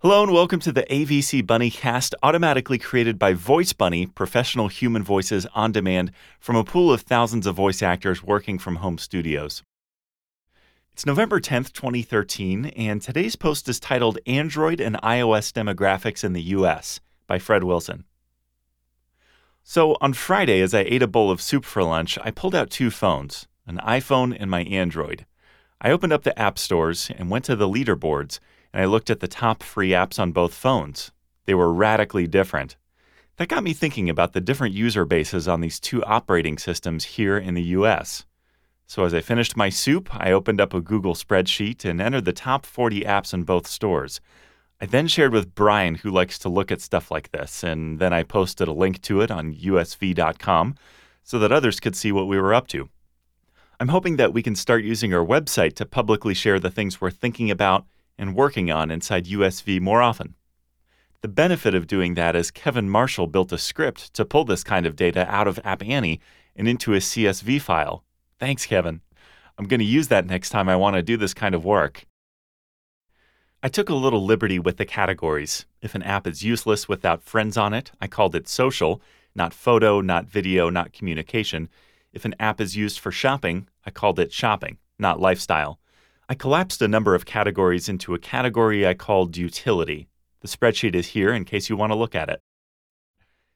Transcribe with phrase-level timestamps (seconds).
[0.00, 5.02] Hello and welcome to the AVC Bunny cast, automatically created by Voice Bunny, professional human
[5.02, 9.64] voices on demand from a pool of thousands of voice actors working from home studios.
[10.92, 16.42] It's November 10th, 2013, and today's post is titled Android and iOS Demographics in the
[16.42, 18.04] US by Fred Wilson.
[19.64, 22.70] So, on Friday, as I ate a bowl of soup for lunch, I pulled out
[22.70, 25.26] two phones an iPhone and my Android.
[25.80, 28.40] I opened up the app stores and went to the leaderboards
[28.72, 31.12] and I looked at the top free apps on both phones.
[31.46, 32.76] They were radically different.
[33.36, 37.38] That got me thinking about the different user bases on these two operating systems here
[37.38, 38.26] in the US.
[38.86, 42.32] So, as I finished my soup, I opened up a Google spreadsheet and entered the
[42.32, 44.20] top 40 apps in both stores.
[44.80, 48.12] I then shared with Brian, who likes to look at stuff like this, and then
[48.12, 50.74] I posted a link to it on usv.com
[51.22, 52.88] so that others could see what we were up to.
[53.80, 57.12] I'm hoping that we can start using our website to publicly share the things we're
[57.12, 57.86] thinking about
[58.18, 60.34] and working on inside USV more often.
[61.20, 64.84] The benefit of doing that is Kevin Marshall built a script to pull this kind
[64.84, 66.20] of data out of App Annie
[66.56, 68.02] and into a CSV file.
[68.40, 69.00] Thanks, Kevin.
[69.56, 72.04] I'm going to use that next time I want to do this kind of work.
[73.62, 75.66] I took a little liberty with the categories.
[75.82, 79.00] If an app is useless without friends on it, I called it social,
[79.36, 81.68] not photo, not video, not communication.
[82.18, 85.78] If an app is used for shopping, I called it shopping, not lifestyle.
[86.28, 90.08] I collapsed a number of categories into a category I called utility.
[90.40, 92.40] The spreadsheet is here in case you want to look at it.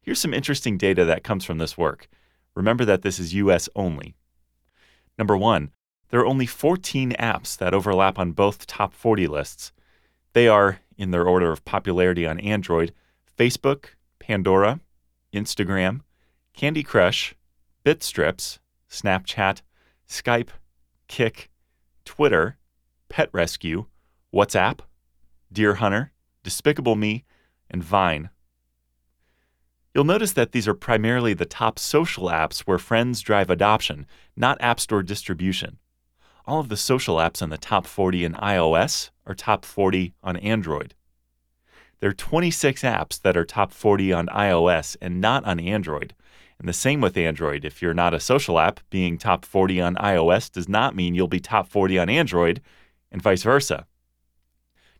[0.00, 2.08] Here's some interesting data that comes from this work.
[2.54, 4.14] Remember that this is US only.
[5.18, 5.72] Number one,
[6.10, 9.72] there are only 14 apps that overlap on both top 40 lists.
[10.34, 12.94] They are, in their order of popularity on Android,
[13.36, 13.86] Facebook,
[14.20, 14.78] Pandora,
[15.34, 16.02] Instagram,
[16.54, 17.34] Candy Crush,
[17.84, 18.58] Bitstrips,
[18.90, 19.62] Snapchat,
[20.08, 20.50] Skype,
[21.08, 21.50] Kik,
[22.04, 22.58] Twitter,
[23.08, 23.86] Pet Rescue,
[24.32, 24.80] WhatsApp,
[25.52, 27.24] Deer Hunter, Despicable Me,
[27.70, 28.30] and Vine.
[29.94, 34.06] You'll notice that these are primarily the top social apps where friends drive adoption,
[34.36, 35.78] not App Store distribution.
[36.46, 40.36] All of the social apps on the top 40 in iOS are top 40 on
[40.38, 40.94] Android.
[42.00, 46.14] There are 26 apps that are top 40 on iOS and not on Android.
[46.62, 47.64] And the same with Android.
[47.64, 51.26] If you're not a social app, being top 40 on iOS does not mean you'll
[51.26, 52.62] be top 40 on Android
[53.10, 53.84] and vice versa.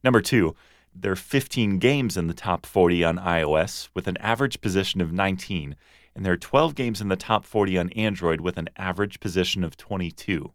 [0.02, 0.56] Number two,
[0.92, 5.12] there are 15 games in the top 40 on iOS with an average position of
[5.12, 5.76] 19,
[6.16, 9.62] and there are 12 games in the top 40 on Android with an average position
[9.62, 10.52] of 22.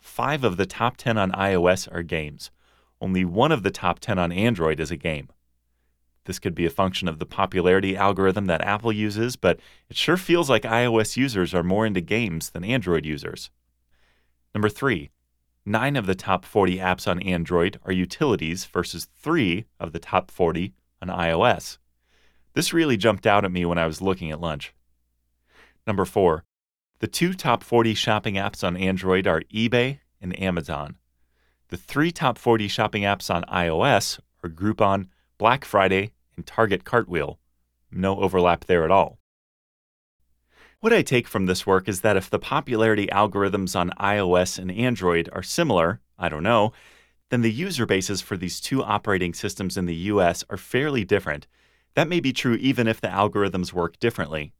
[0.00, 2.50] Five of the top 10 on iOS are games.
[2.98, 5.28] Only one of the top 10 on Android is a game.
[6.24, 10.16] This could be a function of the popularity algorithm that Apple uses, but it sure
[10.16, 13.50] feels like iOS users are more into games than Android users.
[14.54, 15.10] Number three,
[15.66, 20.30] Nine of the top 40 apps on Android are utilities versus three of the top
[20.30, 21.78] 40 on iOS.
[22.52, 24.74] This really jumped out at me when I was looking at lunch.
[25.86, 26.44] Number four,
[26.98, 30.96] the two top 40 shopping apps on Android are eBay and Amazon.
[31.68, 35.08] The three top 40 shopping apps on iOS are Groupon,
[35.38, 37.38] Black Friday, and Target Cartwheel.
[37.90, 39.18] No overlap there at all.
[40.80, 44.70] What I take from this work is that if the popularity algorithms on iOS and
[44.70, 46.72] Android are similar, I don't know,
[47.30, 51.46] then the user bases for these two operating systems in the US are fairly different.
[51.94, 54.52] That may be true even if the algorithms work differently.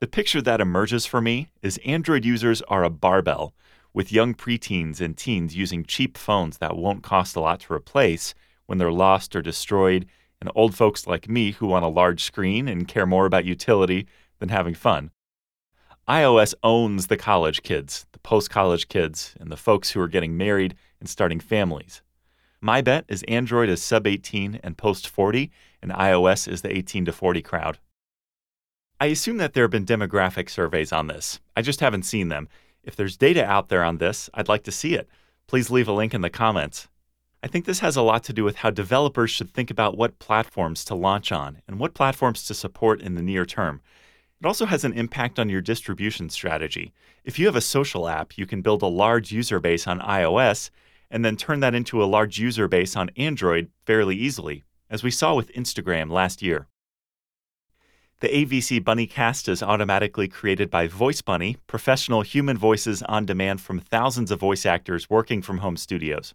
[0.00, 3.54] The picture that emerges for me is Android users are a barbell,
[3.92, 8.34] with young preteens and teens using cheap phones that won't cost a lot to replace
[8.66, 10.06] when they're lost or destroyed,
[10.42, 14.08] and old folks like me who want a large screen and care more about utility
[14.40, 15.12] than having fun
[16.08, 20.36] iOS owns the college kids, the post college kids, and the folks who are getting
[20.36, 22.02] married and starting families.
[22.60, 27.04] My bet is Android is sub 18 and post 40, and iOS is the 18
[27.04, 27.78] to 40 crowd.
[29.00, 31.38] I assume that there have been demographic surveys on this.
[31.56, 32.48] I just haven't seen them.
[32.82, 35.08] If there's data out there on this, I'd like to see it.
[35.46, 36.88] Please leave a link in the comments.
[37.44, 40.20] I think this has a lot to do with how developers should think about what
[40.20, 43.80] platforms to launch on and what platforms to support in the near term.
[44.40, 46.92] It also has an impact on your distribution strategy.
[47.24, 50.70] If you have a social app, you can build a large user base on iOS
[51.10, 55.10] and then turn that into a large user base on Android fairly easily, as we
[55.10, 56.68] saw with Instagram last year.
[58.20, 63.60] The AVC Bunny cast is automatically created by Voice Bunny, professional human voices on demand
[63.60, 66.34] from thousands of voice actors working from home studios.